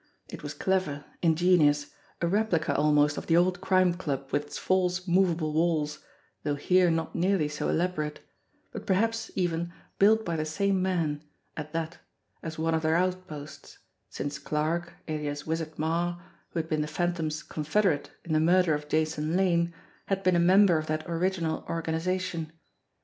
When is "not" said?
6.89-7.13